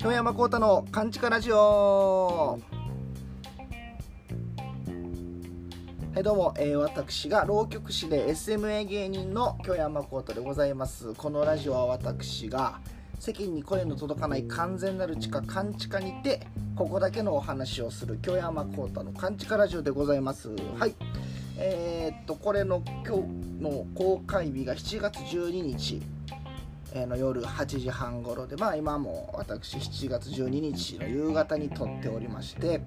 [0.00, 2.58] 野山幸太の勘違ラジオ。
[6.12, 11.14] はいどうも、えー、私が浪曲師で SMA 芸人の京山幸太でございます。
[11.14, 12.80] このラジオは私が
[13.18, 20.50] 世間に声の届かない完全なる地下勘違にてここだけのお話をする京山幸太の勘違ラジオでございます。
[20.50, 20.94] はい。
[21.58, 26.02] えー、っとこれの今日の公開日が7月12日。
[26.94, 32.80] の夜8時半頃でまあ今も私7月12日の夕方に撮っておりまして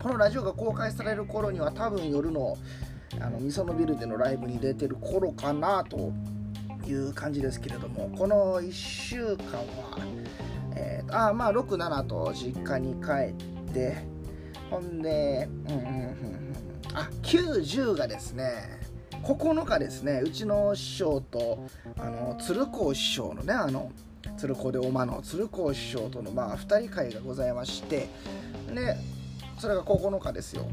[0.00, 2.56] このラジオが公開される頃には多分夜の
[3.20, 6.12] あのみそのビルでのライブに出てる頃かなと
[6.86, 9.98] いう感じですけれどもこの1週間は、
[10.76, 13.34] えー、あまあ67と実家に帰
[13.70, 13.98] って
[14.70, 16.71] ほんでうんうんうんうん。
[16.94, 18.80] あ90がですね
[19.22, 21.66] 9日ですねうちの師匠と
[21.98, 23.92] あの鶴光師匠のねあの
[24.36, 28.08] 鶴光でおまの鶴光師匠とのまあ2人会がございまして
[28.74, 28.96] で
[29.58, 30.66] それが9日ですよ、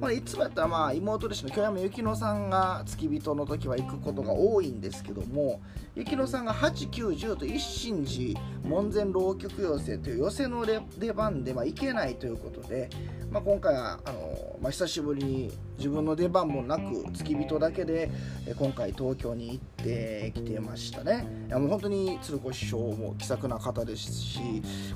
[0.00, 5.62] まあ、いつもやったらまあ妹弟子の京山幸乃さんが付き人の時は行くことが多いんですけども
[5.96, 12.90] 幸乃さんが890と一心寺門前浪曲寄せという寄せの出番でまあ行けないということで、
[13.38, 18.10] まあ、今回はあの、まあ、久しぶりに自分の出番もなく付き人だけで
[18.58, 21.24] 今回東京に行ってきてましたね。
[21.46, 24.40] いやもう本当に鶴子師匠も気さくな方ですし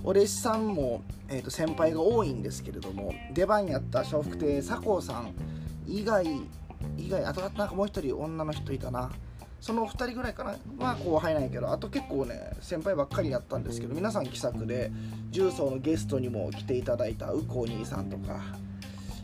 [0.02, 5.32] お弟子さんも、えー、と先輩が多いんですけれども出番やった笑福亭佐藤さん
[5.86, 6.26] 以外
[6.96, 9.10] 以外あとなんかもう一人女の人いたな。
[9.62, 14.90] その2人ぐらいかなまあ後輩なんやけどあと結構ね先輩ばっかりやったんですけど皆さん気さくで
[15.30, 18.40] 重曹のゲストにも来ていただいた右近兄さんとか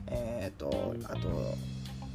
[0.06, 1.56] えっ、ー、とあと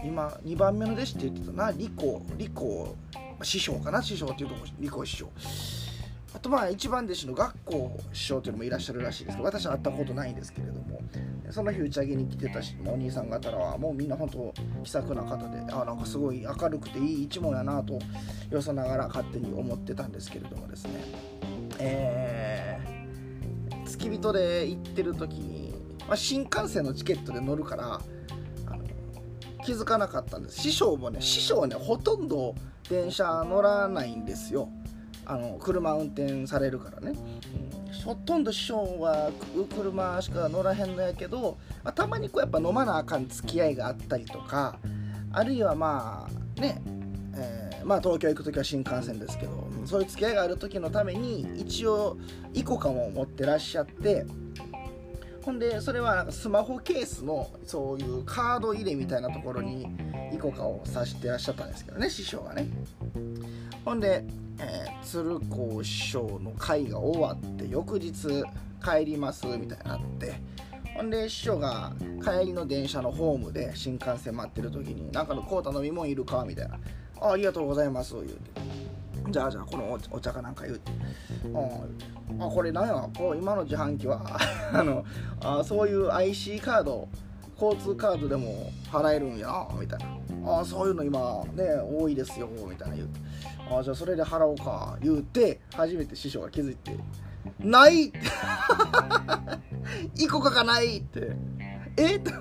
[0.05, 2.95] 今2番目の弟子って言ってたなリコリコ
[3.41, 5.29] 師匠かな師匠っていうとこリコ師匠。
[6.43, 11.01] とまあ一番弟子の学校師匠というのもいらっしゃるらしいですけど私は会ったことないんですけれども
[11.49, 14.53] その日打ち上げに来てたしお兄さん方はもうみんな本当
[14.83, 17.97] 気さくな方であなんかすごい明るくていい一門やなと
[18.51, 20.91] よそながら勝手に思ってたんですけれどもですね。
[21.79, 25.73] えー、付き人で行ってる時に、
[26.07, 28.01] まあ、新幹線のチケットで乗るから
[29.65, 30.59] 気づかなかったんです。
[30.59, 32.53] 師匠もね師匠ねほとんど
[32.89, 34.69] 電車乗らないんですよ。
[35.25, 37.17] あの車運転されるからね、
[37.93, 39.31] うん、ほとんど師匠は
[39.75, 44.77] 車しか乗らへんのやけど、まあ、たまにこうやっぱ飲まなあかん付き合いがあったりとか
[45.31, 46.81] あるいはまあね、
[47.35, 52.17] えー、まあ東京行く時は新幹線ですけどそういう付き合いがある時のために一応
[52.53, 54.25] イコカも持ってらっしゃって
[55.43, 59.87] ほんでそれはなんかスマホケースのそういうカード入れみたいなところに
[60.33, 62.67] イコカを挿してらっしゃったんですけどね師匠がね
[63.85, 64.25] ほんで
[64.59, 68.43] えー、鶴光師匠の会が終わって翌日
[68.83, 70.33] 帰りますみたいになって。
[70.95, 71.91] ほんで師匠が
[72.23, 76.77] 帰りの電車のホームで新幹線待ってる時に「なんかのコータ飲み物いるか?」みたいな
[77.19, 78.33] 「あありがとうございます」言うて
[79.31, 80.91] 「じゃあじゃあこのお茶かなんか言うて
[82.39, 84.37] 「ああこれなんやこう今の自販機は
[84.71, 85.03] あの
[85.41, 87.07] あそういう IC カード
[87.71, 90.05] 交通カードでも払えるんやな」みたいな
[90.51, 91.63] 「ああそういうの今ね
[91.99, 93.19] 多いですよ」みたいな言うて。
[93.71, 96.97] あじゃあそれで払おうか言うて初めて師匠が気づいて
[97.59, 98.19] 「ない!」って
[100.21, 101.31] 「いこかがない!」って
[101.95, 102.17] 「え？
[102.17, 102.31] っ?」て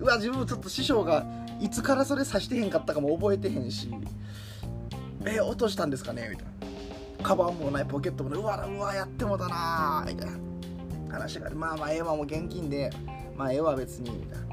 [0.00, 1.24] うわ自分ちょっと師匠が
[1.60, 3.88] いつからそれさしてへんかったかも覚えてへんし
[5.24, 6.46] 「え落としたんですかね?」みたい
[7.20, 10.36] なカバンもないポケットもないうわうわやってもだなみたいな
[11.14, 12.90] 話があるまあまあええわもう現金で
[13.36, 14.46] まあ絵は別にみたいな。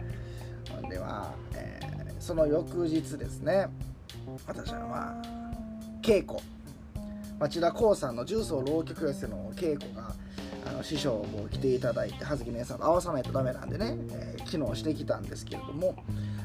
[0.81, 3.67] ほんでは、えー、その翌日ですね
[4.47, 5.21] 私はまあ
[6.01, 6.39] 稽古
[7.39, 10.13] 町田光さんの重曹浪曲寄せの稽古が
[10.66, 15.95] あの師匠も来ていただいて葉月姉さんと合わさないとダメなんでね、えー、機能してきたんですけれども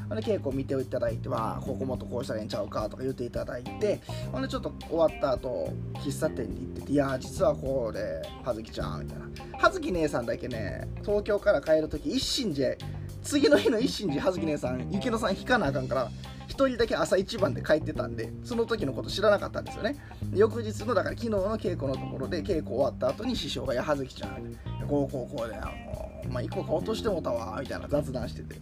[0.09, 9.25] あの稽古を見ていただいてはここもっとこうしたらええんちゃうかとか言っていただいてほんでちょっと終わった後喫茶店に行ってて「いや実はこうで葉月ちゃん」みたいな。
[9.57, 12.75] 葉月姉さんだけね東京から帰る時一心寺
[13.21, 16.11] 次の日の一心寺葉月姉さん雪乃さん引かなあかんから
[16.47, 19.95] 1人だけ朝一番で帰ってたんでその時のこと知らなかったんですよね。
[20.33, 24.55] 翌日のだから昨日の稽古のところで稽古終わった後に師匠が「矢月ちゃん
[24.87, 28.55] こうこうこうでもうまあ行こうか落としてもたわ」みたいな雑談してて。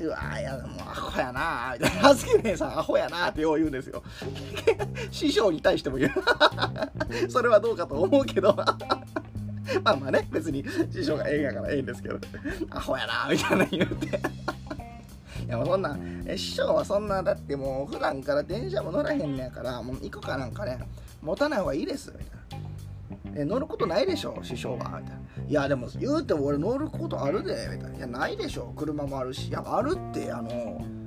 [0.00, 2.02] うわいやもうアホやなみたいな。
[2.08, 4.02] 葉月姉さんアホやなってよう言うんですよ。
[5.10, 6.12] 師匠に対しても言う。
[7.30, 8.54] それはどうかと思うけど。
[9.82, 12.18] まあまあね別に師匠がええやからええんですけど。
[12.70, 14.20] アホやなみたいな言うて。
[15.46, 15.96] いやもうそんな
[16.36, 20.78] 師匠はそんなだってもう普段から電車も乗らへんねやからもう行くかなんかね
[21.22, 22.43] 持たない方がいいですみたいな。
[23.36, 24.38] え乗ることないでしょ？
[24.42, 28.72] 師匠がみたいないやでも言うても俺乗ることあるでみたいないやないでしょ？
[28.76, 29.48] 車もあるし。
[29.48, 30.30] いやあるって。
[30.32, 30.48] あの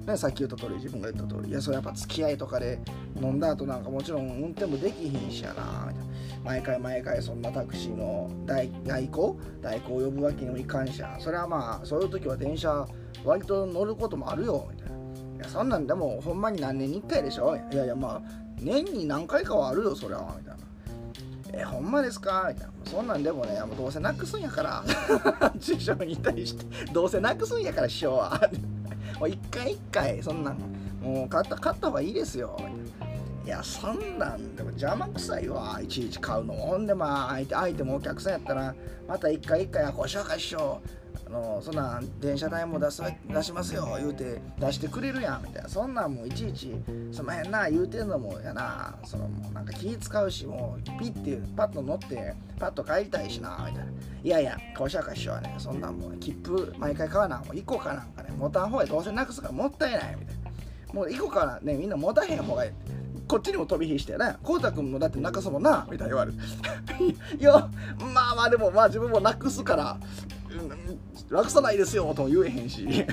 [0.06, 1.50] ねさっき言った通り自分が言った通り。
[1.50, 2.80] いやそれやっぱ付き合いとかで
[3.22, 5.88] 飲んだ後なんかもちろん運転もできひんしやな。
[5.88, 6.08] みたいな。
[6.44, 9.38] 毎回毎回そんなタクシーの代代行？
[9.62, 11.18] 代行を呼ぶわけにもいかんしや。
[11.20, 12.88] それはまあそういう時は電車
[13.26, 14.68] 割と乗ることもあるよ。
[14.72, 14.98] みたいな。
[14.98, 17.58] いやそんなんでもほんまに何年に1回でしょ？
[17.72, 18.30] いやいやまあ
[18.62, 20.36] 年に何回かはあるよそれは。
[20.40, 20.67] みたいな。
[21.54, 22.46] えほんまですか？
[22.54, 24.84] みたいなそんなんでもねもうどうせなくすんやから
[25.60, 28.40] 師匠に対してどうせなくすんやから師匠は
[29.20, 30.58] もう一回一回そんなん。
[31.02, 32.58] もう買った買った方がいいですよ。
[33.46, 35.80] いやそんなんでも邪魔くさいわ。
[35.82, 38.76] いちいち買うのほんでまあ相手相手もお客さんやったら
[39.08, 40.90] また一回一回ご紹介しよう。
[41.28, 45.68] あのそんな電車代も出す出しますよ言うて出してくれるやんみたいな。
[45.68, 46.74] そんなんもういちいち
[47.12, 48.96] すまへんな言うてんのもやな。
[49.04, 53.92] そのもうなんか気使うしもうピッてパッと乗ってパッと帰りたいしなみたいな。
[54.24, 60.94] いやいや校舎か師匠はねそんなんもう切符毎回買わなもう行こうかなんかね持たん方がどうせなくすからもったいないみたいな。
[60.94, 62.72] もう行こうかなねみんな持たへん方がいい。
[63.28, 66.38] こっちにも飛び火してね、こうたくんもだってなくすもんな、みたいに言われる。
[67.38, 67.52] いや、
[68.14, 69.98] まあまあでもまあ自分もなくすから、
[71.30, 72.88] 楽さないですよとも言えへんし。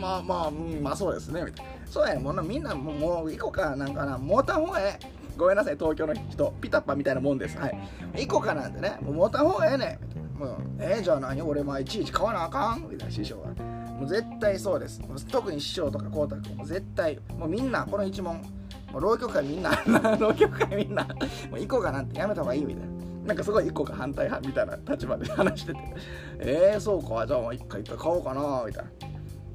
[0.00, 4.18] まあまあ、うん、まあそうですねみたいなそうやねもうみんなもうもう行こうかなんかな。
[4.18, 5.24] 持たん方がええ。
[5.36, 7.58] ごめんなさい東京の人ピタッパみたいなもんです。
[7.58, 8.26] はい。
[8.26, 8.98] 行こうかなんてね。
[9.02, 9.98] もう持たん方がええね。
[10.38, 11.42] もうえー、じゃあ何？
[11.42, 12.88] 俺まあいちいち買わなあかん。
[12.88, 13.48] みたいな師匠は。
[13.94, 15.00] もう絶対そうです。
[15.30, 18.36] 特に師匠とか光太君も絶対もうみんなこの一問
[18.92, 19.70] もう浪曲会みんな。
[20.18, 21.04] 浪曲会みんな。
[21.04, 22.93] もう行こうかなんてやめた方がいいみたいな
[23.24, 25.80] なんかすごい1個が反対派みたいな立場で話してて
[26.40, 28.90] えー、そうかじゃあ一回一回買おうかなみたいな。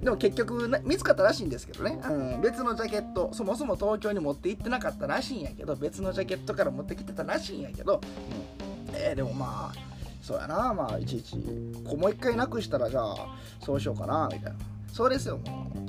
[0.03, 7.99] でも結局見つかったらしいんですけどね、うん、別のジャケットそもそも東京に持って行ってなかったらしいんやけど別のジャケットから持ってきてたらしいんやけど、
[8.89, 9.89] うん、えー、でもまあ
[10.21, 10.73] そうやな。
[10.73, 11.35] まあいちいち
[11.83, 14.59] こもう一回なくしたらじゃあそうしようかなみたいな。
[14.93, 15.79] そうですよもう。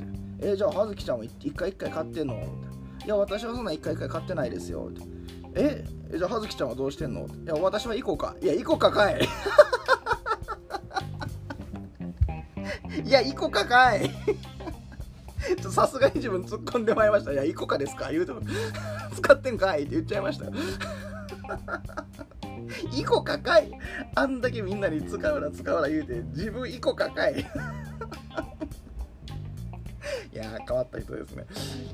[0.40, 2.34] えー、じゃあ葉月ちゃんも一回一回買ってんの？
[2.34, 3.04] みたいな。
[3.04, 5.02] いや私はそんな一回一回買ってないですよって
[5.54, 5.84] え
[6.16, 7.26] じゃあ葉月ちゃんはどうしてんの？
[7.26, 8.34] いや私は行こうか。
[8.42, 9.20] いや行こうかかい。
[13.04, 14.10] いや行こうかかい。
[15.70, 17.32] さすがに自分突っ込んでまいりました。
[17.32, 18.10] いや行こうかですか？
[18.12, 18.40] 言うても
[19.16, 20.46] 使ってんかいって言っちゃいました。
[22.92, 23.70] イコカかい。
[24.14, 27.40] あんだけみんなに使うな使うな言うて自分イコカかい。
[30.32, 31.46] いや変わった人ですね。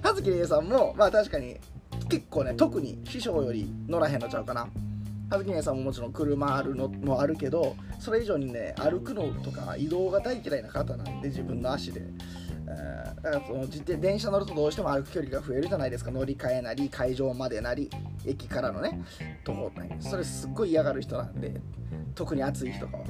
[0.03, 1.59] 葉月玲さんもまあ確かに
[2.09, 4.69] 結構ね特に師匠より乗らへんのちゃうかな。
[5.29, 12.01] 葉月姉さんももちろん車あるのもあるけどそれ以上にね歩くのとか移動が大嫌いな方なんで自分の足で、
[12.69, 16.13] えー、だからその自転電車乗るとどうしても歩く距離が増えるじゃないですか。
[16.13, 17.91] 乗り換えなり会場までなり
[18.25, 19.03] 駅からのね
[19.43, 21.61] 徒歩なりそれすっごい嫌がる人なんで
[22.15, 23.05] 特に暑い日とかは、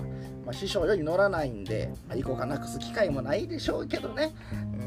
[0.46, 4.34] まあ、師匠より乗らないんで、まあ、行こうかなくす機会もないでしょうけどね、
[4.81, 4.86] うん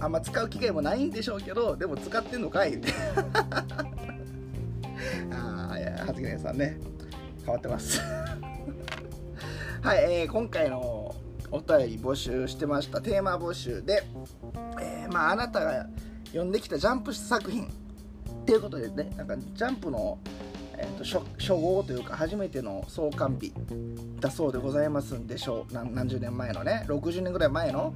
[0.00, 2.74] あんま使う機会もないんでしょうけどでも使ってんのかい？
[2.74, 2.92] っ て
[5.32, 6.78] ああいや発言さんね
[7.44, 8.00] 変わってます。
[9.82, 11.14] はい、えー、今回の
[11.50, 13.00] お便り募集してました。
[13.00, 14.04] テーマ募集で、
[14.80, 15.86] えー、まああなたが
[16.26, 17.68] 読んできたジャンプ作品っ
[18.44, 20.18] ていうことでねなんかジャンプの
[20.80, 23.52] えーと、初初号というか初めての創刊日
[24.20, 27.94] だそうでございますんでしょう何十年前のね60年ぐらい前の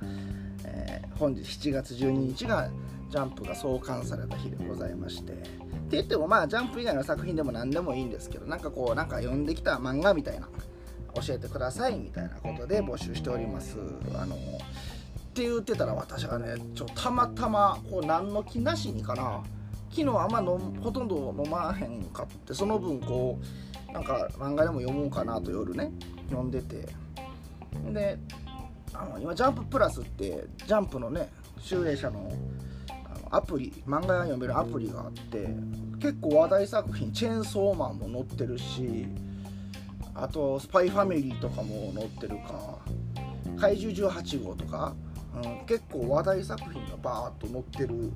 [1.18, 2.68] 本日7月12日が
[3.10, 5.48] ジャンプが創刊された日でございましてって
[5.90, 10.48] 言ってもまあジャンプ以外の作品でも何でもいいんですけどなんかこうなんか読んできた漫画みたいな
[11.14, 13.76] 教えてくださいみたいなことで募集しております。
[14.14, 14.38] あのっ
[15.34, 19.42] て言ってたら私がねちょたまたまこう何の気なしにかな
[19.90, 23.38] 昨日あんまのほとんど飲まへんかってその分こ
[23.90, 25.92] うなんか漫画でも読もうかなと夜ね
[26.30, 26.88] 読んでて。
[27.92, 28.18] で
[28.94, 32.30] あの今ジャンププラスってジャンプのね集英社の
[33.30, 35.48] アプリ漫画が読めるアプリがあって
[35.98, 39.06] 結構話題作品チェーンソーマンも載ってるし
[40.14, 42.78] あとスパイファミリーとかも載ってるか
[43.58, 44.94] 怪獣18号とか、
[45.34, 48.12] うん、結構話題作品がバーッと載ってる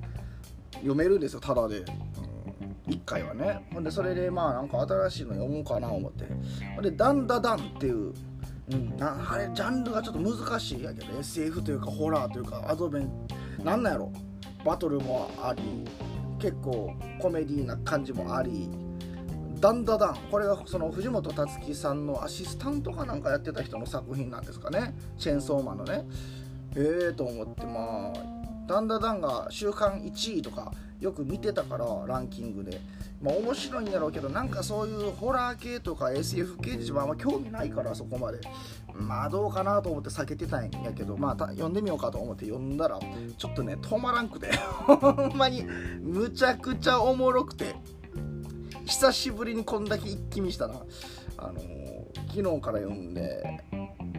[0.73, 1.81] 読めるんですよただで、う
[2.91, 3.65] ん、1回はね。
[3.73, 6.25] ほんでそれでまあなんか新しいの読もうかな思って。
[6.75, 8.13] ほんで「ダンダダン」っていう
[8.69, 13.09] うん、なあれジャンルがちょっと難しいやけど SF というかホラーというかアドベン
[13.63, 14.11] なんなんやろ？
[14.65, 15.63] バトルもあり
[16.39, 18.69] 結構コメディーな感じもあり
[19.59, 24.93] ダンダダンこれがその藤本つ樹さんのアシスタントかなんかやってた人の作品なんですかね？
[25.17, 26.05] チェーンソーマンのね。
[26.75, 28.13] ええー、と思ってまあ
[28.67, 32.79] ダンダダンが週間1位とかよく見てたからランキングで。
[33.21, 38.39] まあ面白いんやろうけどなんかそういうホラー系とか SF 系って自分あんま興味ないからそこまで。
[38.93, 42.99] まあどうかなと思って避けてたんやけどまあ読んでみようかと思って読んだら
[43.37, 44.55] ちょっとね止まらんくて。
[44.85, 45.63] ほんまに
[46.01, 47.75] むちゃくちゃおもろくて。
[48.85, 50.75] 久しぶりにこんだけ一気見したな。
[51.37, 53.43] あのー、昨日から読んで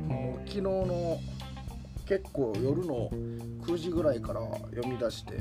[0.07, 1.19] もう昨日の
[2.07, 3.11] 結構夜の
[3.63, 5.35] 9時ぐらいから読み出して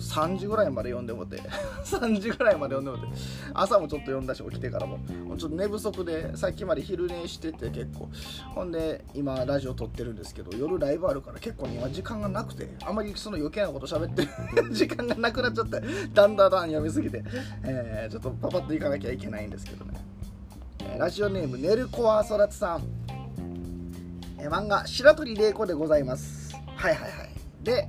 [0.00, 1.36] 3時ぐらいまで読んでもて。
[1.84, 3.20] 3時ぐらいまで読んでもて。
[3.54, 4.98] 朝もちょっと読んだし起きてからも。
[5.38, 8.08] ちょっと寝不足でさっきまで昼寝してて結構。
[8.54, 14.28] ほんで今ラジオ撮ってるんですけど夜ライブあるから結構今時間がなくてあんまりその余計なこと喋ってる
[14.72, 15.82] 時間がなくなっちゃって
[16.14, 17.22] だんだんだん読みすぎて、
[17.64, 20.00] えー、ちょっとパパッと行かなきゃいけないんですけどね、
[20.80, 22.82] えー、ラジオネームねるこわそらつさん。
[24.42, 26.54] え漫画「白鳥玲子」でございます。
[26.76, 27.30] はいはいはい。
[27.62, 27.88] で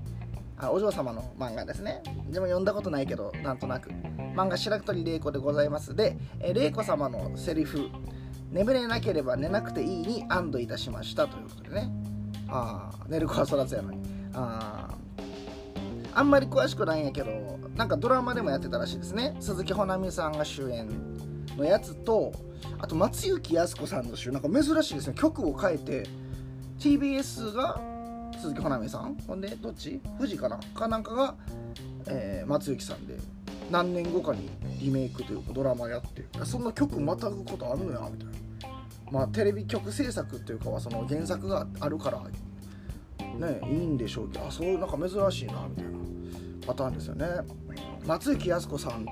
[0.62, 2.04] あお嬢様の漫画ですね。
[2.30, 3.90] でも読んだことないけどなんとなく。
[4.36, 5.96] 漫画「白鳥玲子」でございます。
[5.96, 7.90] で、え玲子様のセリフ
[8.52, 11.28] 「眠れなければ寝なくていい」に安堵いたしました。
[11.28, 11.92] ということでね。
[12.48, 14.00] ああ寝る子は育つやのに。
[14.34, 14.90] あ
[16.14, 17.32] あんまり詳しくないんやけど
[17.76, 19.36] なんかドラマでもやってたらしいですね。
[19.40, 20.90] 鈴木保奈美さんが主演
[21.58, 22.32] のやつと
[22.78, 25.16] あと松雪泰子さんの主演なんか珍しいですね。
[25.16, 26.04] 曲を変えて
[26.80, 27.82] TBS が
[28.42, 29.16] 鈴木保奈美さん。
[29.28, 30.02] ほんでどっち？
[30.18, 30.60] 富士かな？
[30.74, 31.36] かなんかが、
[32.08, 33.18] えー、松雪さんで
[33.70, 38.10] 何年後かにリメイクというかドラマやってそんな曲またぐことあるのや？
[38.12, 38.34] みたいな。
[39.12, 42.22] まあテレビ曲制作っていうかはその原作があるから
[43.48, 45.92] ねいいんでしょうけどあそういうなんか珍しいなみたいな
[46.66, 47.26] パターンですよね。
[48.06, 49.12] 松雪泰子さんって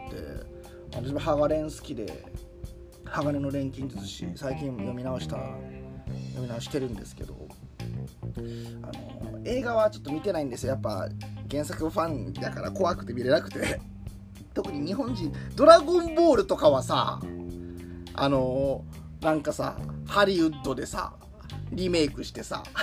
[0.93, 2.25] 私もハガレン好きで
[3.05, 7.35] 鋼の錬金術師最近読み直した読み直してるんですけど
[8.81, 8.87] あ
[9.31, 10.71] の映画はちょっと見てないんですよ。
[10.71, 11.07] やっぱ
[11.49, 13.79] 原作ファンだから怖くて見れなくて。
[14.53, 17.21] 特に日本人「ドラゴンボール」とかはさ
[18.15, 18.83] あの
[19.21, 21.13] なんかさハリウッドでさ
[21.71, 22.63] リメイクしてさ。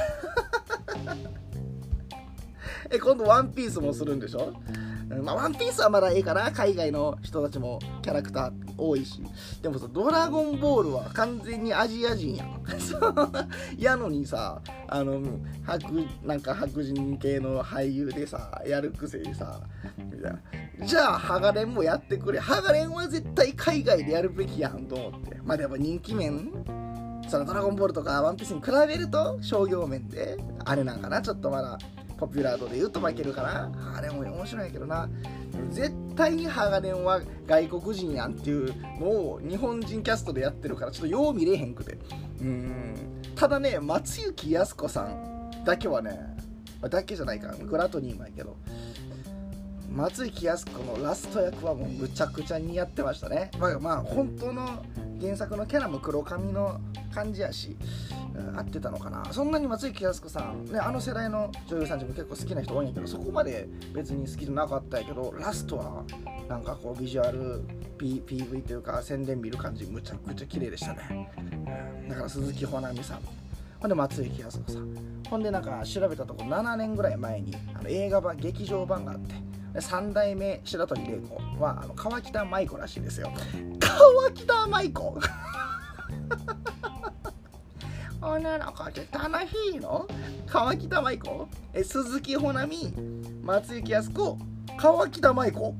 [2.90, 4.52] え今度「ワンピースもするんでしょ？
[5.08, 9.22] まあ、ワンピースはまだええかな海外の人たちもキャラクター多いし。
[9.62, 12.62] でもさドラゴンボールは完全にアジア人やん。
[13.78, 15.22] やのにさあの
[15.64, 15.88] 白
[16.24, 19.60] なんか白人系の俳優でさやるくせにさ
[19.98, 22.40] みたいなじゃあハガレンもやってくれ。
[22.40, 25.36] ハガレンは絶対海外でやるべきやんと思って。
[25.44, 26.50] まあでも人気面。
[27.28, 31.76] そのドラゴンボールとかワンピースに比べると商業面であれなんかなちょっとまだ
[32.18, 33.70] ポピュラードで言うと負けるかな。
[33.96, 35.08] あれも面白いけどな。
[35.70, 41.98] 絶対にハガレンは外国人やんっていうのを日本人キャストでやってるからちょっとよう見れへんくて。
[42.40, 42.94] うん。
[43.34, 46.36] ただね松雪泰子さんだけはね
[46.80, 48.56] だけじゃないかグラトニーもやけど
[49.90, 53.50] 松雪泰子のラスト役はもうむちゃくちゃ似合ってましたね。
[53.58, 54.84] まあまあ本当の
[55.20, 56.80] 原作のキャラも黒髪の
[57.14, 57.76] 感じやし
[58.54, 59.24] 合ってたのかな。
[59.32, 66.04] そんなに松雪泰子さん、ね、あの世代の女優さん自分結構好きな人多いんやけどそこまで別に好きじゃなかったんやけどラストは
[66.48, 67.62] なんかこうビジュアル、
[67.96, 71.30] P、PV というか宣伝見る感じむちゃくちゃ綺麗でしたね、
[72.08, 73.20] だから鈴木保奈美さん。
[73.80, 75.16] ほんで松雪泰子さん。
[75.30, 79.34] ほんでなんか調べたとこ7年ぐらい前にあの映画版劇場版があって
[79.80, 83.32] 3代目白鳥玲子はあの川北舞子らしいですよ。
[83.80, 85.18] 川北舞子？
[88.22, 90.08] 女の子って楽しいの？
[90.46, 91.48] 川北舞子？
[91.74, 92.94] え鈴木保奈美？
[93.42, 94.38] 松雪泰子？
[94.78, 95.74] 川北舞子？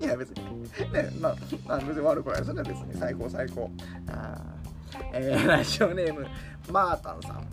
[0.00, 0.44] いや別に。
[0.92, 1.34] ねな
[1.68, 2.98] な別に悪くないですね別に。
[2.98, 3.70] 最高最高。
[4.10, 4.38] あ
[5.12, 6.26] えー、ラジオネーム
[6.70, 7.46] マータンさん、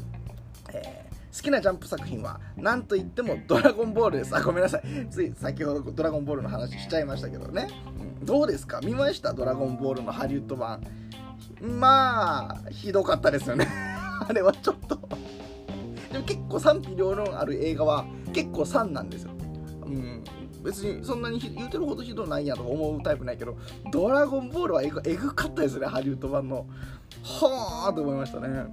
[0.74, 1.05] えー、
[1.36, 4.36] 好きなジャンプ作品は何と言っても「ドラゴンボール」です。
[4.36, 5.08] あごめんなさい。
[5.10, 7.68] つい先ほど「ドラゴンボール」の話しちゃいましたけどね、
[8.20, 8.80] うん、どうですか？
[8.84, 10.82] 見ました「ドラゴンボール」のハリウッド版。
[11.62, 13.68] まあひどかったですよね。
[14.28, 14.98] あれはちょっと。
[16.12, 19.32] でも結構賛否両論ある映画は結構3なんですよ、
[19.86, 20.24] うん、
[20.64, 23.58] 別にそんなに言うてるほどひどないやと思うタイプないけど
[23.92, 26.68] ドラゴンボールはえぐかったですねハリウッド版の。
[27.24, 28.66] はあと思いましたね。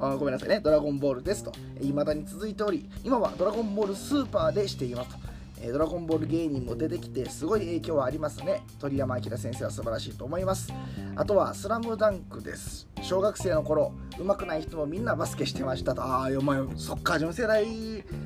[0.00, 5.30] あごめんなさいね、ドラゴンボールですと、未だに続いており、今はドラゴンボールスーパーでしていますと。
[5.68, 8.62] ドラゴンボール芸人も出てきてすごい影響はありますね。
[8.78, 10.72] 鳥山明先生は素晴らしいと思います。
[11.16, 12.88] あとは「スラムダンクです。
[13.02, 16.02] 小学生の頃上手くない人もみんなバスケしてましたと。
[16.02, 17.66] ああお前そっか自分世代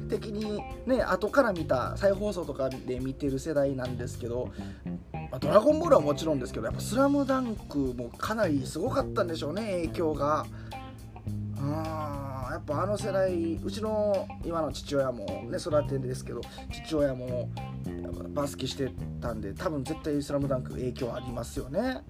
[0.08, 4.50] 的にね後から見た再放送とかで見てる世代なんですけど
[5.32, 10.46] まドラゴンボールはもちろんですけどやっぱ「スラムダンクもかなりすごかったんでしょうね影響が。
[12.54, 16.40] やっぱあの世代うちの今の父親もね育てんですけど
[16.86, 17.50] 父親も
[18.28, 22.02] バスケしてたんで多分絶対「スラムダンク影響ありますよね。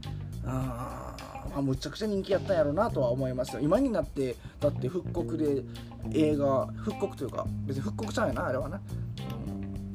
[0.45, 1.17] あ
[1.51, 3.61] まあ、むちゃくちゃ人気やったんやろうなとは思いますよ。
[3.63, 5.63] 今になってだって復刻で
[6.13, 8.83] 映画復刻というか別に復刻ちゃうんやなあれはな、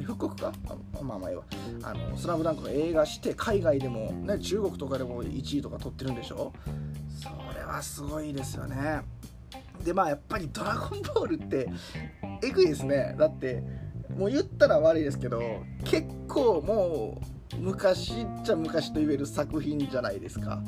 [0.02, 0.52] 復刻か？
[1.04, 1.44] まあまあいいわ
[1.84, 6.52] 「あのスラムダンクが映画して海外でも、ね、中国とかでも1位とか取ってるんでしょ？
[7.22, 9.02] それはすごいですよね。
[9.84, 11.70] でまあやっぱり「ドラゴンボール」って
[12.44, 13.16] えぐいですね。
[13.18, 13.64] だって
[14.18, 15.42] もう言ったら悪いですけど
[15.86, 17.22] 結構も
[17.54, 20.62] う昔っちゃ昔と言える作品じゃないですか。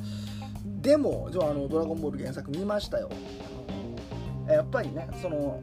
[0.81, 3.09] でもじゃあの「ドラゴンボール」原作見ましたよ。
[4.47, 5.61] やっぱりねその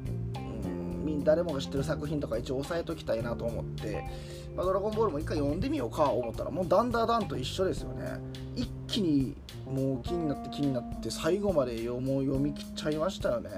[1.25, 4.03] 誰もが知ってる作品とか一応押さえときたいなと思って
[4.57, 8.19] 「まあ、ドラゴンボール」も一回読んでみようか思ったらもうだんだんだんと一緒ですよね。
[8.48, 8.48] 一
[8.89, 13.51] 気にもう気になって気になって最後までもう読み切っちゃいましたよね。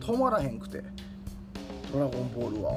[0.00, 0.82] 止まらへんくて
[1.92, 2.72] 「ドラゴンボールは」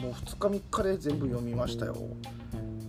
[0.00, 1.96] もう2日3日で全部読みましたよ。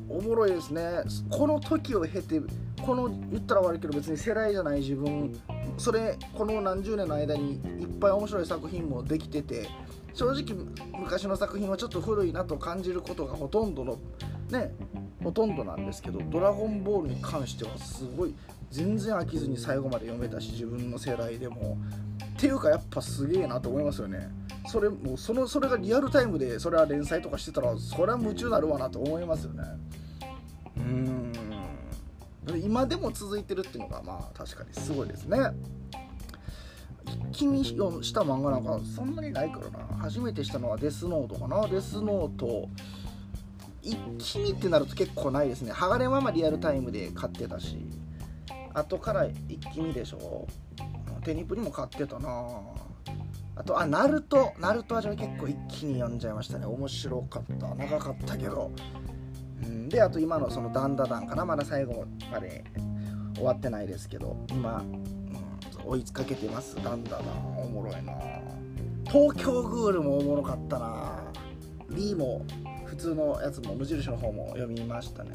[0.07, 1.03] おもろいですね。
[1.29, 2.39] この時を経て
[2.85, 5.35] この言ったら悪いけど別に世代じゃない自分
[5.77, 9.67] それこの何十年の間にいっぱい面白い作品もできてて
[10.13, 10.43] 正直
[10.99, 13.97] 昔の作品はちょっと古いなと感じることがほとんどの
[14.51, 14.73] ね
[15.25, 18.35] ほとんどなんですけど「ドラゴンボール」に関してはすごい
[18.69, 21.77] 全然飽きずに最後まで読めたし自分の世代でも。
[22.37, 24.29] っていうかやっぱすげえなと思いますよね。
[24.67, 29.63] それもうそのそれがリアルタイムでそれは連載とかしてたらそれは夢中になるわなと思いますよね。
[30.77, 31.33] うん。
[32.61, 35.37] 今でも続いてるっていうのがまあ確かにすごいですね。
[37.31, 37.73] 一気にし
[38.13, 39.85] た漫画なんかそんなにないからな。
[39.97, 41.67] 初めてしたのはデスノートかな。
[41.67, 42.69] デスノート。
[43.85, 45.71] 一気にってなると結構ないですね。
[45.71, 47.77] 鋼ママリアルタイムで買ってたし。
[48.73, 50.47] 後から一気にでしょ。
[51.23, 52.29] テニプリも買ってたな。
[53.55, 54.53] あとあナルト。
[54.59, 56.65] ナルトはじゃ結構一気に読んじゃいましたね。
[56.65, 57.75] 面白かった。
[57.75, 58.71] 長かったけど、
[59.63, 61.45] うん、であと今のそのダンダダンかな。
[61.45, 62.63] まだ最後まで
[63.35, 64.35] 終わってないですけど。
[64.49, 64.83] 今、
[65.83, 66.75] うん、追いかけてます。
[66.83, 67.59] ダンダダン。
[67.59, 68.13] おもろいな。
[69.05, 71.23] 東京グールもおもろかったな。
[71.91, 72.43] D も
[72.95, 75.31] 普通のやつも無印の方も読みましたね。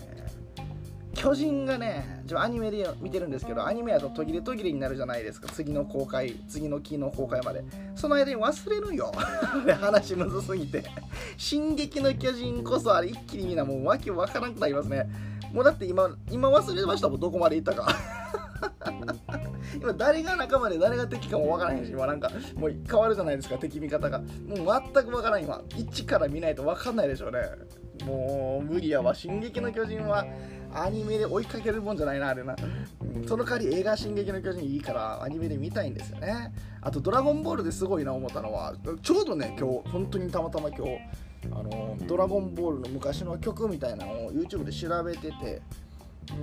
[1.15, 5.49] 巨人がね自分アニメで見てるんですけどアニメやと途切れ途切れになるじゃないですか。
[5.49, 7.63] 次の公開次の期の公開まで。
[7.95, 9.13] その間に忘れるよ。
[9.81, 10.85] 話むずすぎて
[11.37, 15.09] 「進撃の巨人」こそあれ一気にみんなもう訳わからなくなりますね。
[15.53, 17.21] もうだって今今忘れましたもん。
[17.21, 17.95] どこまで行ったか。
[19.75, 24.19] 今誰が仲間で誰が敵かも分からへんし今なんかもう変わるじゃないですか敵味方が。
[24.19, 25.63] もう全く分からん今。
[25.77, 27.39] 一から見ないと分かんないでしょうね。
[28.05, 30.25] もう無理やわ「進撃の巨人」は
[30.73, 32.57] アニメで追いかけるもんじゃないなあれな、
[33.27, 36.53] その代わり映画「進撃の巨人」いいからアニメで見たいんですよね。
[36.81, 40.99] あと「ドラゴンボール」ですごいな思ったのはちょうどね今日本当にたまたま今日
[41.53, 45.63] あのドラゴンボールの昔の曲みたいなのを YouTube で調べてて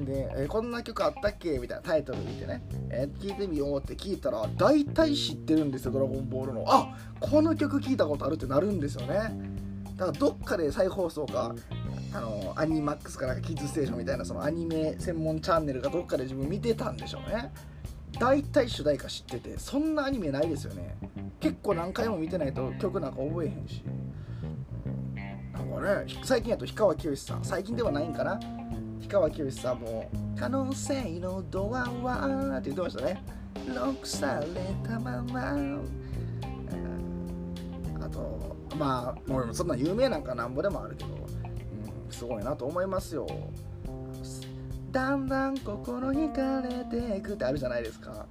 [0.06, 1.58] で、えー、こんな曲あったっけ？
[1.60, 6.66] みたいなタイトル見てね、えー、聞いてみようって聞いたら大体知ってるんですよドラゴンボールの。
[6.68, 9.16] あこの曲聞いたことあるってなるんですよね。
[9.96, 11.56] だからどっかで再放送か
[12.14, 17.52] あのアニマックスかなんかキッズステーションみたいなそのアニメ専門チャンネルがどっかで自分見てたんでしょうね。
[18.20, 20.96] 大体主題歌知っててそんなアニメないですよね。
[21.40, 23.84] 結構何回も見てないと曲なんか覚えへんし。
[25.54, 27.44] なんかね最近やと氷川きよしさん。
[27.44, 28.40] 最近ではないんかな。
[28.98, 33.24] 氷川きよしさんも「可能性のドアは」って言ってましたね。
[33.68, 34.48] ロックされ
[34.88, 35.56] たまま。
[38.06, 41.14] あとまあもうそんな有名なんかなんぼでもあるけど、う
[42.10, 43.28] ん、すごいなと思いますよ。
[44.92, 48.26] だんだん心惹かれていくってあるじゃないですか。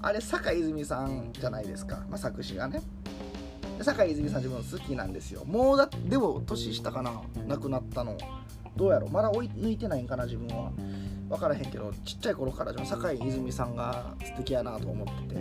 [0.00, 2.80] あれ坂泉さんじゃないですか、まあ、作詞がね。
[3.82, 5.44] 坂泉さん自分好きなんですよ。
[5.44, 7.12] もうだでも年下かな。
[7.46, 8.16] 亡くなったの。
[8.78, 10.70] どうやろまだ追い抜いてないんかな自分は。
[11.28, 15.40] 分からへんけどちっちゃい頃から坂井泉さんが素敵やなと思ってて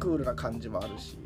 [0.00, 1.16] クールな感じもあるし。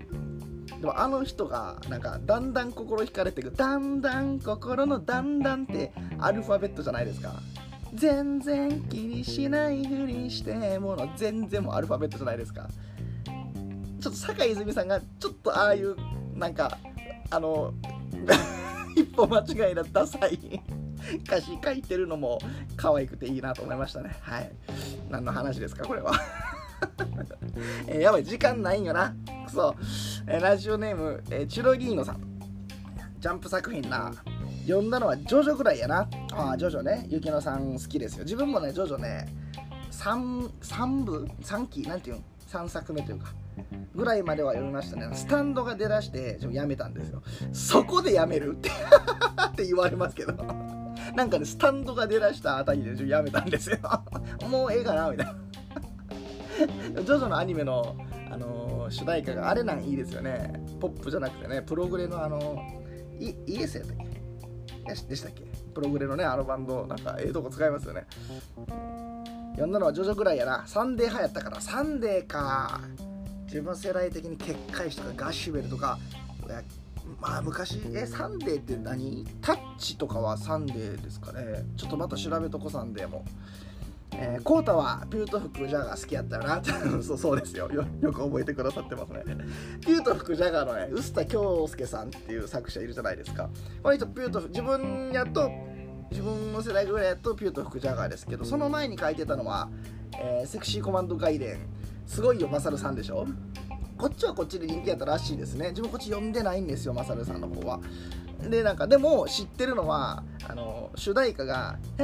[0.80, 7.32] でもあの人がなんかだんだん心惹かれていくだんだん心のだんだんってアルファベットじゃないですか。
[7.94, 12.68] 全然気にしないふりしてもの全然もアルファベットじゃないですか。
[14.00, 15.96] ちょっと坂井泉さんがちょっとああいう
[16.34, 16.78] なんか
[17.30, 17.72] あの
[18.94, 20.62] 一歩間違いなダサい
[21.18, 22.38] 歌詞書いてるのも
[22.76, 24.16] 可愛くていいなと思いましたね。
[24.20, 24.50] はい。
[25.10, 26.12] 何の話ですかこれは。
[27.86, 29.14] えー、やばい時間ないんよな。
[29.48, 29.74] くそ、
[30.26, 32.20] えー、ラジオネーム、えー、チロギーノさん。
[33.18, 34.12] ジャンプ作品な。
[34.66, 36.08] 読んだのはジョジョぐらいやな。
[36.32, 37.06] ああジョジョね。
[37.08, 38.24] ゆきのさん好きですよ。
[38.24, 39.26] 自分もねジョジョね
[39.90, 41.82] 3, 3部？3期？
[41.82, 43.32] なんていうの？3作目というか。
[43.94, 45.08] ぐらいまでは読みましたね。
[45.14, 47.22] スタンドが出だしてやめたんですよ。
[47.52, 48.70] そこでやめるって
[49.48, 50.34] って言われますけど。
[51.14, 53.78] なんかねスタンドが出だしたあたりでやめたんですよ。
[54.48, 55.34] もうええかなみたいな。
[57.02, 57.96] ジョジョのアニメの、
[58.30, 60.52] あのー、主題歌があれなんいいですよね。
[60.80, 62.62] ポップじゃなくてねプログレのあの
[63.18, 64.08] イイエスやったっけ？
[65.08, 65.42] でしたっけ？
[65.74, 68.06] プログレのねあのバンドなんかええとこ使いますよね。
[69.52, 70.64] 読んだのはジョジョぐらいやな。
[70.66, 71.60] サンデー派やったから。
[71.60, 72.80] サンデーか。
[73.46, 75.98] 自分世代的に結界師とかガッシュベルとか
[77.20, 79.26] まあ昔えサンデーって何？
[79.40, 81.64] タッチとかはサンデーですかね。
[81.76, 83.24] ちょっとまた調べとこサンデーも。
[84.12, 86.62] えー、コータはピューと吹くジャガー好きやったよな。
[87.02, 87.70] そうそうですよ。
[87.70, 89.22] よく覚えてくださってますね。
[89.84, 93.50] ピューと吹くジャガーのねうすた京介さんっていう作者いるじゃないですか。
[93.82, 95.50] 割とピュート自分やと
[96.10, 99.68] 自分の世代ぐらいやとピュート服ジャガーですけどその前に書いてたのは、
[100.18, 101.58] えー、セクシーコマンド外伝
[102.06, 103.26] すごいよマサルさんでしょ？
[103.98, 105.70] こっちはこっちで人気やったらしいですね。
[105.70, 107.80] 自分こっち読んでないんですよマサルさんの方は。
[108.48, 111.76] でなんかでも知ってるのはあの主題歌が「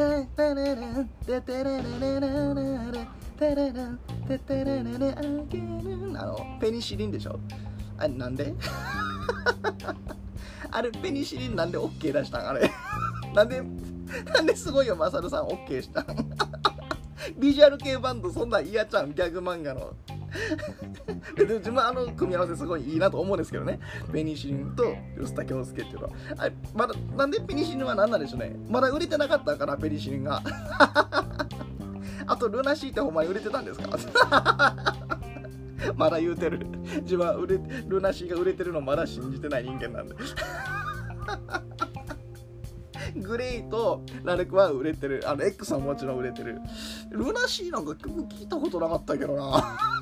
[6.18, 7.38] あのペニシリンでしょ
[7.98, 8.52] あれなんで
[10.72, 12.68] あれペニシリンなんで OK 出したんあれ
[13.32, 13.62] なんで
[14.34, 16.06] なんですごいよマサルさん OK したん
[17.38, 19.94] ビジュアル系バンドそんなん嫌ちゃんギャグ漫画の
[21.36, 23.78] 別に自分はあの組み合わせすごいいいなと思うんですけどね。
[24.12, 24.84] ペニシリンと
[25.20, 26.12] 吉田恭介っていうのは。
[26.38, 28.56] あまだなんでペニシリンは何なんでしょうね。
[28.68, 30.42] まだ売れてなかったからペニシリンが。
[32.26, 34.96] あとルナシーってほんまに売れてたんですか？
[35.96, 36.66] まだ言うてる。
[37.02, 40.14] 自分は売れルナシーが売れてるのまだ信じてない人間なんで。
[43.16, 45.22] グレイとラルクは売れてる。
[45.26, 46.58] あの X はもちろん売れてる。
[47.10, 49.93] ルナシーなんか曲聞いたことなかったけどな。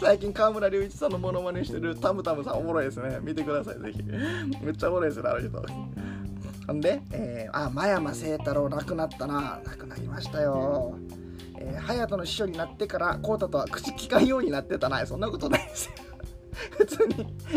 [0.00, 3.18] 最近河村隆一さんのモノマネしてるタムタムさんおもろいですね。
[3.20, 4.02] 見てくださいぜひ。
[4.02, 5.50] めっちゃおもろいですねあの人。
[6.66, 9.60] ほんで、えー、あ真山清太郎亡くなったな。
[9.64, 10.94] 亡くなりましたよ。
[11.58, 15.04] えー、隼人の師匠になってから浩太とは口利かんようになってたな。
[15.06, 15.92] そんなことないですよ。
[16.78, 17.14] 普通に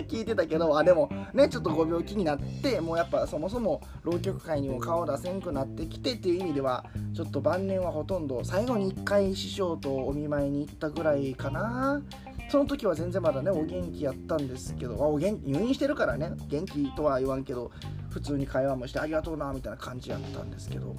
[0.08, 12.02] 聞いてたけどあでもねちょっとご病気になってもうやっぱそもそも浪曲界にも顔出せんくなってきてっていう意味ではちょっと晩年はほとんど最後に1回師匠とお見舞いに行ったぐらいかな。
[12.50, 17.72] その時は全然まだねお元気やったんですけどあお元入院してるからね元気とは言わんけど
[18.10, 20.94] 普通に会話もしてありがとうなみたいな感じやったんですけど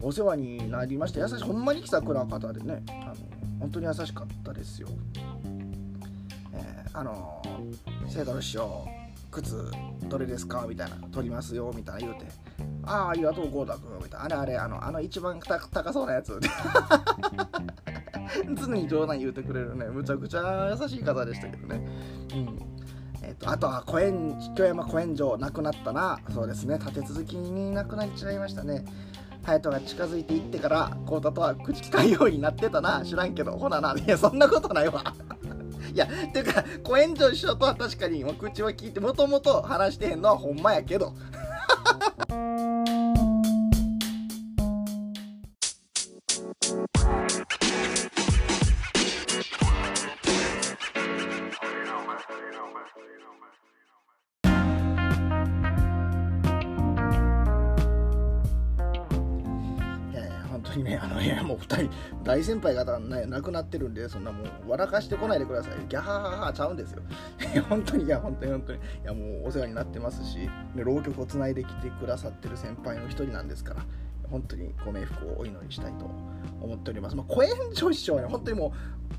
[0.00, 1.18] お世話になりました。
[1.18, 3.14] 優しいほんまに気さくな方でねあの
[3.58, 4.88] 本当に優しかったですよ。
[6.92, 7.42] あの
[8.08, 8.88] 聖太郎師匠
[9.30, 9.70] 靴
[10.08, 10.66] どれですか？
[10.68, 12.26] みたいな取りますよみたいな言うて
[12.84, 14.24] ああありがとうゴーダ君みたいな。
[14.24, 16.38] あれあれあのあの一番高そうなやつ。
[18.56, 19.86] 常に冗談言うてくれるね。
[19.86, 21.86] むちゃくちゃ優しい方でしたけどね。
[22.32, 22.58] うん。
[23.22, 26.18] えーと、あとは小園京山小園城亡くなったな。
[26.32, 26.78] そうですね。
[26.78, 28.84] 立て続きに亡くなっちゃいましたね。
[29.42, 33.02] 隼人が近づいていってから浩太とは口聞かんようになってたな。
[33.04, 33.94] 知らんけどほなな。
[33.96, 35.02] いやそんなことないわ。
[35.92, 41.12] いや、ていうか、コエンジョ師匠とは確かに、口は聞いて、もともと話してへんのはほんまやけど。
[62.30, 65.72] 大先輩方が、ね、亡くなってるんで、そんなもう笑かしてこないでください。
[65.88, 67.02] ギャハハハちゃうんですよ。
[67.68, 73.84] 本当に、いや、本当に本当に、いや、もうお世話になってますし、ね、浪曲をつないできてくださってる先輩の一人なんですから、
[74.30, 76.08] 本当にご冥福をお祈りしたいと
[76.60, 77.16] 思っております。
[77.16, 78.72] まあ、小炎上師匠はね、本当にも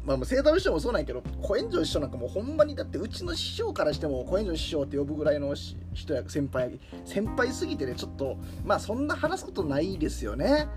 [0.05, 5.53] う、まあ、聖太郎師匠もそうなんやけど、小炎上師匠なんかもうほんまに、だってうちの師匠からしても、小炎上師匠って呼ぶぐらいの
[5.91, 10.69] 人や先輩、先輩すぎてね、ちょっと、まあそんな話すことないですよね。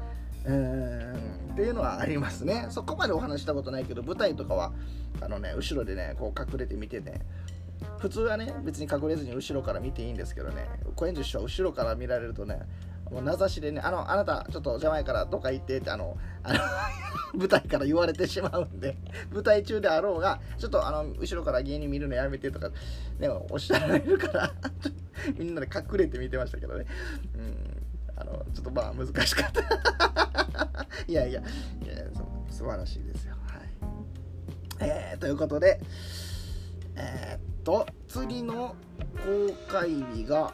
[0.46, 1.12] うん。
[1.52, 2.66] っていうのはありますね。
[2.70, 4.72] そこまでお話したことないけど舞台とかは
[5.20, 7.20] あのね後ろでねこう隠れて見てね
[7.98, 12.60] 普通はね別に隠れずに後ろから見ていいんですけどね小園女師匠後ろから見られるとね
[13.10, 16.58] もう名指しでね、あの、あなた、ちょっと邪魔やからどっか行ってって、あの、あの
[17.38, 18.96] 舞台から言われてしまうんで、
[19.32, 22.70] 舞台中であろうが、ちょっとあの、後ろから芸人見るのやめてとか、
[23.18, 24.52] ね、おっしゃられるから
[25.38, 26.86] みんなで隠れて見てましたけどね。
[27.36, 27.82] うん。
[28.74, 29.60] まあ難しかった。
[31.06, 31.94] いやいやいや
[32.50, 33.36] 素晴らしいですよ。
[33.46, 33.62] はい。
[34.80, 35.80] えー、ということで
[36.96, 38.76] えー、っと次の
[39.24, 40.52] 公開日が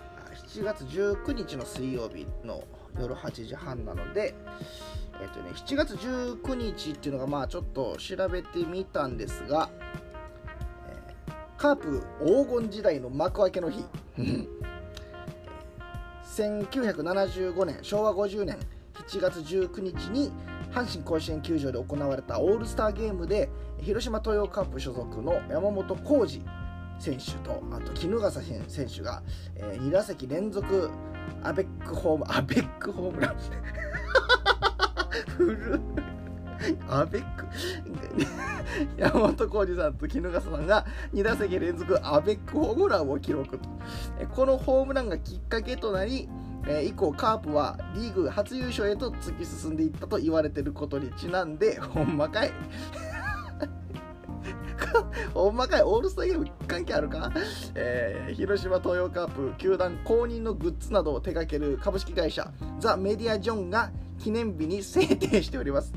[0.49, 2.65] 7月19日の水曜日の
[2.99, 4.35] 夜8時半なので、
[5.21, 9.71] えっとね、7月19日っていうのがまあちょっと調べてみたんですが、
[10.89, 13.85] えカープ黄金時代の幕開けの日。
[16.41, 18.59] 1975年昭和50年
[19.09, 20.33] 7月19日に
[20.73, 23.51] 阪神甲子園球場で行われたオールスターゲームで
[23.81, 26.45] 広島東洋カップ所属の山本浩二
[26.99, 29.23] 選手とあと衣笠選手が、
[29.57, 30.91] え2打席連続
[31.43, 33.37] アベックホームアベックホームラン。
[35.39, 36.00] 古 い
[36.89, 37.47] アベック。
[38.97, 43.59] 山本浩二さんと衣笠さんが2打席連続アベックホームランを記録
[44.35, 46.29] このホームランがきっかけとなり
[46.85, 52.53] 以降カープはリーグ初優勝へと突き進んでいったと言われてることにちなんでほんまかい。
[55.35, 57.31] ほんまかいオールスターゲーム関係あるか、
[57.75, 65.93] えー、広島東洋カープ球団公認のグッズなどを手掛ける株式会社ザ・メディア・ジョンが記念日に制定しております。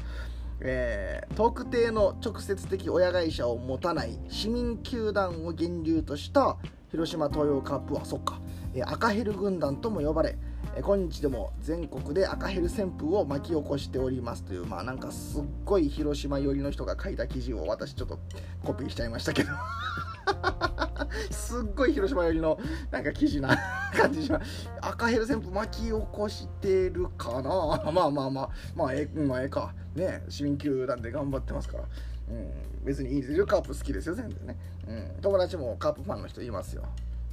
[0.65, 6.57] えー、特定の直接的親会社を持たない市民球団を源流とした
[6.89, 8.39] 広島東洋カープはそっか、
[8.73, 10.37] えー、赤ヘル軍団とも呼ばれ、
[10.75, 18.19] えー、今日でも全国で赤ヘル旋風を巻き起こしておりますというまあなんかすっごい広島寄りの人が書いた記事を私ちょっと
[18.63, 19.49] コピーしちゃいましたけど。
[21.31, 22.57] すっごい広島寄りの
[22.91, 23.57] なんか記事な
[23.95, 24.69] 感じします。
[24.81, 27.81] 赤ヘル旋風巻き起こしてるかな。
[27.91, 28.49] まあまあまあ。
[28.75, 29.73] まあええまあえか。
[29.95, 31.83] ね市民球団で頑張ってますから、
[32.29, 32.51] うん、
[32.83, 33.45] 別にいいですよ。
[33.45, 34.57] カープ好きですよ全然ね、
[34.87, 36.83] うん、友達もカープファンの人いますよ。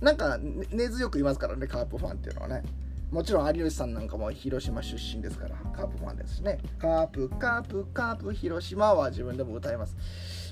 [0.00, 2.62] なんか根強くいますからねカープファンっていうのはね。
[3.11, 9.96] もちろん有吉さんなんかも広島出身ですからカープファンですしねカープカープカープ広島は自分でも歌います、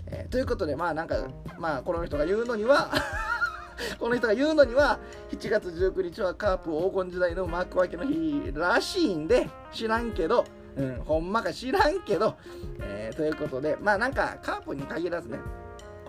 [0.07, 2.91] えー、ということでまあなんかまあこの人が言うのには
[4.01, 4.99] この人が言うのには
[5.31, 10.45] 7月19日はカープ黄金時代の幕開けの日らしいんで知らんけど
[10.79, 12.37] うん、ほんまか知らんけど、
[12.81, 15.39] えー、ということで、まあなんかカープに限らずね、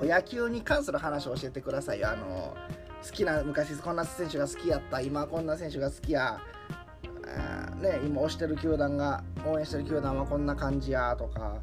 [0.01, 2.11] 野球に関する話を教えてくださいよ。
[2.11, 2.55] あの
[3.03, 6.39] 好きな、昔こんな選手が好きやった、今こんな選手が好きや、
[7.81, 11.55] ね、今推してる球団が、応援してる球団はこんな感じやとか、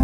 [0.00, 0.03] イ。